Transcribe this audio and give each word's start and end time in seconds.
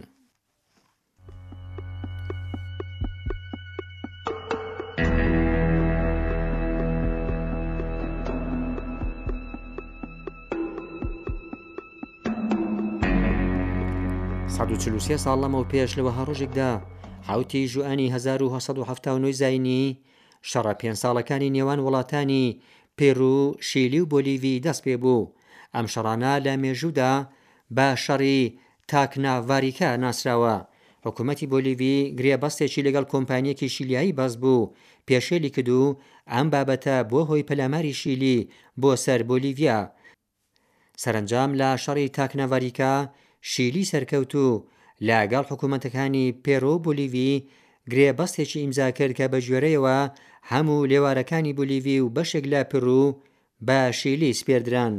1940 14.70 15.16
ساڵ 15.24 15.36
لەمەەوە 15.42 15.70
پێش 15.72 15.90
لەوە 15.98 16.12
هەڕۆژێکدا 16.18 16.70
حوتی 17.28 17.62
ژوئانی 17.72 18.06
1970 18.14 19.38
زینی 19.40 19.84
شەڕە 20.50 20.74
پێ 20.80 20.90
ساڵەکانی 21.02 21.54
نێوان 21.56 21.80
وڵاتانی 21.84 22.46
پێرو 22.98 23.36
شیلی 23.68 24.00
و 24.02 24.08
بۆلیوی 24.12 24.62
دەست 24.64 24.82
پێ 24.86 24.94
بوو 25.02 25.30
ئەم 25.74 25.86
شەڕانە 25.92 26.32
لە 26.46 26.52
مێژوودا 26.62 27.12
بە 27.76 27.88
شەڕی 28.04 28.40
تاکناڤاریکە 28.90 29.90
ناسراوە 30.04 30.56
حکوومەتتی 31.06 31.50
بۆلیوی 31.52 31.96
گرێبەستێکی 32.18 32.84
لەگەڵ 32.86 33.04
کۆمپانیەکی 33.12 33.68
شیلیایی 33.74 34.16
بەس 34.18 34.32
بوو 34.42 34.70
پێشێلی 35.08 35.50
کردو 35.56 35.82
ئەم 36.32 36.46
بابەتە 36.52 36.96
بۆ 37.10 37.20
هۆی 37.28 37.46
پەلاماری 37.48 37.94
شیلی 38.02 38.36
بۆ 38.80 38.90
سەر 39.04 39.20
بۆلیڤیا 39.28 39.78
سەرنجام 41.02 41.50
لە 41.60 41.68
شەڕی 41.84 42.08
تاکنەڤاریکە 42.16 42.92
شیلی 43.44 43.84
سەرکەوت 43.90 44.34
و 44.34 44.66
لاگەڵ 45.08 45.44
حکوومەتەکانی 45.52 46.34
پێرۆ 46.44 46.74
بولیوی 46.84 47.32
گرێبەستێکی 47.90 48.60
ئیمزا 48.62 48.88
کرد 48.98 49.14
کە 49.18 49.26
بە 49.32 49.38
ژێرەیەوە 49.46 49.96
هەموو 50.50 50.86
لێوارەکانی 50.90 51.56
بولیوی 51.58 52.00
و 52.00 52.12
بەشێک 52.16 52.44
لا 52.52 52.62
پڕوو 52.70 53.16
بە 53.66 53.78
شیلی 54.00 54.36
سپێردران. 54.40 54.94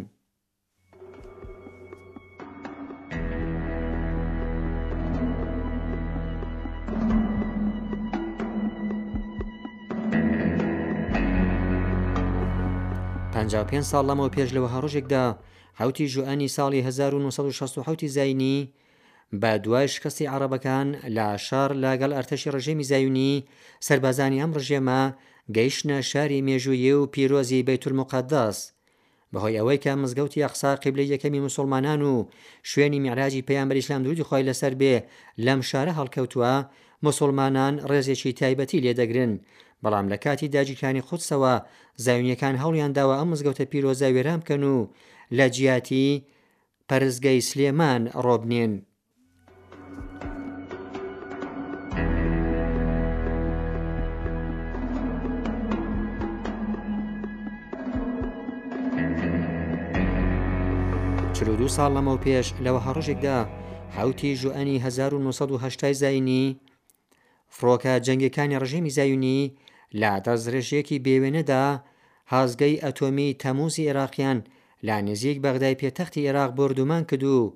پێ 13.71 13.81
ساڵ 13.89 14.04
لەمەوە 14.10 14.30
پێش 14.36 14.49
لەوە 14.55 14.70
هەڕۆژێکدا 14.73 15.25
حوتی 15.76 16.08
ژوئانی 16.08 16.48
ساڵی 16.50 16.60
1960 16.82 18.06
زینی 18.08 18.73
بە 19.42 19.54
دوای 19.64 19.88
شکستی 19.88 20.26
عربەکان 20.36 20.88
لا 21.17 21.30
شار 21.48 21.72
لاگەڵ 21.84 22.11
ئەرتەشی 22.17 22.52
ڕژێمی 22.56 22.84
زایونی 22.92 23.34
سربازانی 23.88 24.42
ئەم 24.42 24.52
ڕژێمە 24.60 25.02
گەیشتە 25.58 25.98
شاری 26.11 26.42
مێژویە 26.48 26.94
و 26.98 27.06
پیرۆزی 27.14 27.66
بەیتولمقدەس 27.67 28.58
بەهۆی 29.34 29.58
ئەوەی 29.60 29.80
کە 29.84 29.89
مزگەوتی 30.04 30.39
یاخسا 30.44 30.72
قبلی 30.76 31.14
یەکەمی 31.17 31.44
مسلمانان 31.48 32.02
و 32.02 32.28
شوێنی 32.72 33.00
میعراجی 33.04 33.45
پەیامبەر 33.50 33.76
ئیسلام 33.80 34.04
درودی 34.04 34.26
خۆی 34.30 34.44
لەسەر 34.50 34.73
بێ 34.82 34.95
لەم 35.45 35.61
شارە 35.70 35.94
هەڵکەوتووە 36.00 36.54
مسلمانان 37.08 37.73
ڕێزێکی 37.90 38.34
تایبەتی 38.40 38.84
لێدەگرن 38.86 39.34
بەڵام 39.84 40.05
لە 40.11 40.17
کاتی 40.23 40.48
داجیکانی 40.55 41.02
خودسەوە 41.08 41.54
زاویەکان 42.05 42.55
هەڵیان 42.64 42.92
داوە 42.98 43.16
ئەم 43.20 43.30
مزگەوتە 43.34 43.66
پیرۆزاوێرام 43.72 44.40
بکەن 44.44 44.64
و 44.73 44.78
لە 45.38 45.48
جیاتی 45.56 46.08
پەرزگەی 46.89 47.39
سلێمان 47.50 48.02
ڕۆبنێن. 48.26 48.73
دو 61.66 61.70
ساڵ 61.80 61.92
لەمەو 61.98 62.22
پێش 62.26 62.48
لەوە 62.66 62.82
هەڕژێکدا 62.88 63.40
حوتی 63.95 64.32
ژوئنی 64.42 64.78
1970 64.86 65.94
زینی 66.04 66.45
فڕۆکە 67.55 67.94
جەنگەکانی 68.05 68.60
ڕژێمی 68.64 68.94
زایونی 68.98 69.42
لا 70.02 70.14
دەزرێژێکی 70.26 71.02
بێوێنەدا 71.05 71.66
هازگەی 72.32 72.82
ئەتۆمی 72.86 73.30
تەموزی 73.44 73.88
عێراقیان 73.88 74.40
لا 74.88 74.98
نزیک 75.02 75.42
بەغدای 75.42 75.76
پێتەختی 75.82 76.26
عێراق 76.27 76.52
بردومان 76.55 77.04
کرد 77.04 77.23
و 77.23 77.54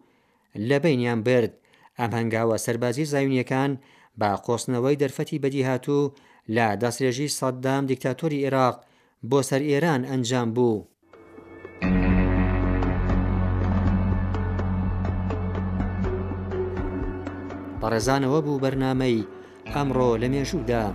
لە 0.55 0.77
بینیان 0.83 1.19
برد 1.27 1.53
ئەم 1.99 2.11
هەنگاوە 2.17 2.57
سەربازی 2.65 3.05
زایونیەکان 3.13 3.71
با 4.19 4.29
قۆستنەوەی 4.45 4.99
دەرفەتی 5.01 5.41
بەدی 5.43 5.65
هاتوو 5.69 6.11
لە 6.55 6.67
دەستێژی 6.81 7.33
سەددام 7.39 7.83
دیکتاتۆری 7.91 8.41
عێراق 8.45 8.75
بۆ 9.29 9.39
سەر 9.49 9.61
ئێران 9.69 10.01
ئەنجام 10.11 10.49
بوو. 10.55 10.79
بەڕێزانەوە 17.81 18.39
بوو 18.45 18.61
بەرنامەی 18.63 19.27
ئەمڕۆ 19.73 20.09
لە 20.21 20.27
مێژوودا. 20.33 20.85